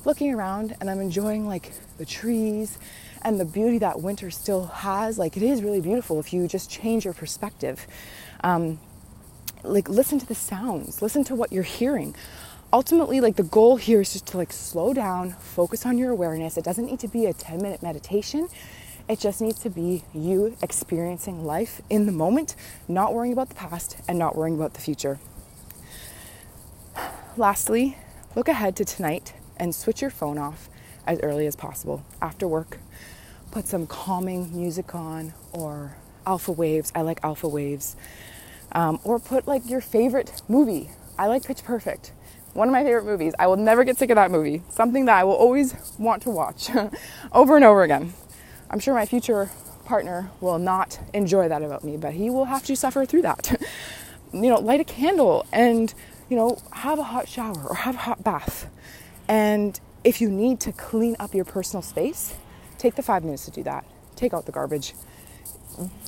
Looking 0.06 0.34
around, 0.34 0.76
and 0.80 0.90
I'm 0.90 1.02
enjoying 1.02 1.48
like 1.48 1.74
the 1.98 2.06
trees 2.06 2.78
and 3.24 3.40
the 3.40 3.46
beauty 3.46 3.80
that 3.80 4.02
winter 4.02 4.32
still 4.32 4.68
has. 4.68 5.20
Like 5.20 5.36
it 5.36 5.44
is 5.44 5.62
really 5.62 5.82
beautiful 5.82 6.20
if 6.20 6.32
you 6.32 6.48
just 6.48 6.70
change 6.72 7.04
your 7.04 7.14
perspective. 7.14 7.86
Um, 8.42 8.80
like 9.64 9.90
listen 9.90 10.20
to 10.20 10.26
the 10.26 10.36
sounds, 10.36 11.02
listen 11.02 11.24
to 11.26 11.36
what 11.36 11.52
you're 11.52 11.64
hearing 11.64 12.16
ultimately 12.74 13.22
like 13.22 13.36
the 13.36 13.44
goal 13.44 13.78
here 13.78 14.02
is 14.02 14.12
just 14.12 14.26
to 14.26 14.38
like 14.38 14.52
slow 14.52 14.92
down 14.92 15.32
focus 15.32 15.86
on 15.86 15.98
your 15.98 16.12
awareness 16.12 16.58
it 16.58 16.64
doesn't 16.66 16.88
need 16.88 17.00
to 17.00 17.08
be 17.08 17.26
a 17.26 17.32
10 17.32 17.62
minute 17.62 17.82
meditation 17.82 18.50
It 19.08 19.20
just 19.20 19.40
needs 19.40 19.60
to 19.60 19.70
be 19.70 20.04
you 20.16 20.58
experiencing 20.64 21.46
life 21.46 21.80
in 21.92 22.08
the 22.08 22.12
moment, 22.12 22.56
not 22.88 23.14
worrying 23.14 23.34
about 23.34 23.50
the 23.50 23.56
past 23.56 23.98
and 24.08 24.18
not 24.18 24.36
worrying 24.36 24.56
about 24.56 24.74
the 24.74 24.82
future. 24.82 25.20
Lastly, 27.38 27.98
look 28.36 28.48
ahead 28.48 28.76
to 28.78 28.86
tonight 28.86 29.34
and 29.58 29.76
switch 29.76 30.02
your 30.02 30.10
phone 30.10 30.40
off 30.40 30.70
as 31.06 31.20
early 31.20 31.46
as 31.46 31.56
possible. 31.56 32.04
After 32.20 32.48
work, 32.48 32.80
put 33.52 33.68
some 33.68 33.86
calming 33.86 34.56
music 34.56 34.96
on 34.96 35.34
or 35.54 35.98
alpha 36.26 36.52
waves. 36.52 36.92
I 36.96 37.02
like 37.02 37.20
alpha 37.24 37.48
waves. 37.48 37.96
Um, 38.72 39.00
or 39.04 39.20
put 39.20 39.48
like 39.48 39.70
your 39.70 39.82
favorite 39.82 40.42
movie. 40.48 40.90
I 41.20 41.28
like 41.28 41.46
Pitch 41.46 41.64
Perfect. 41.64 42.12
One 42.54 42.70
of 42.70 42.72
my 42.72 42.84
favorite 42.84 43.06
movies. 43.06 43.36
I 43.38 43.46
will 43.48 43.58
never 43.58 43.84
get 43.84 43.98
sick 43.98 44.10
of 44.10 44.16
that 44.16 44.32
movie. 44.32 44.64
Something 44.70 45.06
that 45.06 45.16
I 45.16 45.24
will 45.24 45.34
always 45.34 45.76
want 46.00 46.24
to 46.24 46.32
watch 46.32 46.70
over 47.32 47.56
and 47.56 47.64
over 47.64 47.84
again. 47.84 48.14
I'm 48.70 48.80
sure 48.80 48.94
my 48.94 49.06
future 49.06 49.50
partner 49.86 50.32
will 50.42 50.58
not 50.58 51.00
enjoy 51.14 51.48
that 51.48 51.62
about 51.62 51.84
me, 51.84 51.98
but 51.98 52.14
he 52.14 52.30
will 52.30 52.46
have 52.46 52.64
to 52.66 52.76
suffer 52.76 53.06
through 53.06 53.22
that. 53.22 53.62
you 54.34 54.50
know, 54.50 54.60
light 54.60 54.82
a 54.82 54.84
candle 54.84 55.46
and, 55.52 55.94
you 56.30 56.36
know, 56.36 56.58
have 56.72 57.00
a 57.00 57.04
hot 57.04 57.28
shower 57.28 57.64
or 57.68 57.76
have 57.76 57.96
a 57.96 58.00
hot 58.00 58.24
bath. 58.24 58.70
And 59.28 59.80
if 60.04 60.22
you 60.22 60.30
need 60.30 60.60
to 60.62 60.72
clean 60.72 61.16
up 61.20 61.34
your 61.34 61.46
personal 61.46 61.82
space, 61.82 62.36
take 62.78 62.96
the 62.96 63.04
five 63.04 63.24
minutes 63.24 63.46
to 63.46 63.52
do 63.52 63.64
that. 63.64 63.86
Take 64.16 64.34
out 64.34 64.46
the 64.46 64.52
garbage. 64.52 64.94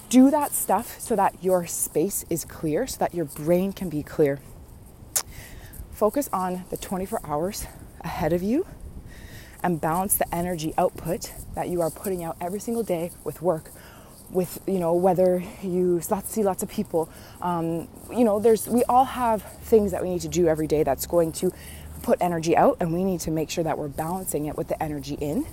Do 0.09 0.31
that 0.31 0.53
stuff 0.53 0.99
so 0.99 1.15
that 1.15 1.43
your 1.43 1.67
space 1.67 2.25
is 2.29 2.45
clear, 2.45 2.87
so 2.87 2.97
that 2.99 3.13
your 3.13 3.25
brain 3.25 3.73
can 3.73 3.89
be 3.89 4.03
clear. 4.03 4.39
Focus 5.91 6.29
on 6.31 6.63
the 6.69 6.77
24 6.77 7.21
hours 7.23 7.65
ahead 8.01 8.33
of 8.33 8.43
you 8.43 8.65
and 9.63 9.81
balance 9.81 10.15
the 10.15 10.35
energy 10.35 10.73
output 10.77 11.33
that 11.55 11.69
you 11.69 11.81
are 11.81 11.89
putting 11.89 12.23
out 12.23 12.37
every 12.39 12.59
single 12.59 12.83
day 12.83 13.11
with 13.23 13.41
work 13.41 13.71
with 14.29 14.59
you 14.67 14.77
know 14.77 14.93
whether 14.93 15.41
you 15.63 16.01
see 16.25 16.43
lots 16.43 16.61
of 16.61 16.69
people 16.69 17.09
um, 17.41 17.87
you 18.11 18.25
know 18.25 18.39
there's 18.39 18.67
we 18.67 18.83
all 18.85 19.05
have 19.05 19.41
things 19.61 19.91
that 19.91 20.03
we 20.03 20.09
need 20.09 20.19
to 20.19 20.27
do 20.27 20.47
every 20.47 20.67
day 20.67 20.83
that's 20.83 21.05
going 21.05 21.31
to 21.31 21.51
put 22.01 22.21
energy 22.21 22.55
out 22.55 22.77
and 22.79 22.93
we 22.93 23.03
need 23.03 23.19
to 23.21 23.31
make 23.31 23.49
sure 23.49 23.63
that 23.63 23.77
we're 23.77 23.87
balancing 23.87 24.45
it 24.45 24.55
with 24.55 24.67
the 24.67 24.81
energy 24.81 25.15
in. 25.15 25.45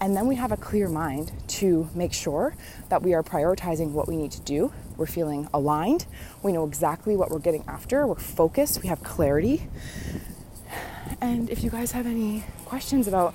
And 0.00 0.16
then 0.16 0.26
we 0.26 0.34
have 0.34 0.50
a 0.50 0.56
clear 0.56 0.88
mind 0.88 1.32
to 1.48 1.88
make 1.94 2.12
sure 2.12 2.56
that 2.88 3.02
we 3.02 3.14
are 3.14 3.22
prioritizing 3.22 3.92
what 3.92 4.08
we 4.08 4.16
need 4.16 4.32
to 4.32 4.40
do. 4.40 4.72
We're 4.96 5.06
feeling 5.06 5.48
aligned. 5.54 6.06
We 6.42 6.52
know 6.52 6.66
exactly 6.66 7.16
what 7.16 7.30
we're 7.30 7.38
getting 7.38 7.64
after. 7.68 8.06
We're 8.06 8.16
focused. 8.16 8.82
We 8.82 8.88
have 8.88 9.02
clarity 9.04 9.68
and 11.20 11.50
if 11.50 11.62
you 11.62 11.70
guys 11.70 11.92
have 11.92 12.06
any 12.06 12.44
questions 12.64 13.08
about 13.08 13.34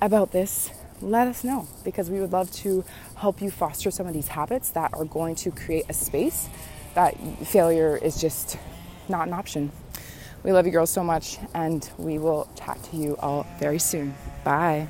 about 0.00 0.32
this, 0.32 0.70
let 1.00 1.26
us 1.26 1.44
know 1.44 1.66
because 1.84 2.10
we 2.10 2.20
would 2.20 2.32
love 2.32 2.50
to 2.50 2.84
help 3.16 3.40
you 3.40 3.50
foster 3.50 3.90
some 3.90 4.06
of 4.06 4.14
these 4.14 4.28
habits 4.28 4.70
that 4.70 4.92
are 4.94 5.04
going 5.04 5.34
to 5.36 5.50
create 5.50 5.84
a 5.88 5.92
space 5.92 6.48
that 6.94 7.14
failure 7.46 7.96
is 7.96 8.20
just 8.20 8.58
not 9.08 9.26
an 9.26 9.34
option. 9.34 9.70
We 10.42 10.52
love 10.52 10.66
you 10.66 10.72
girls 10.72 10.90
so 10.90 11.02
much 11.02 11.38
and 11.54 11.88
we 11.98 12.18
will 12.18 12.48
chat 12.56 12.82
to 12.90 12.96
you 12.96 13.16
all 13.18 13.46
very 13.58 13.78
soon. 13.78 14.14
Bye. 14.44 14.88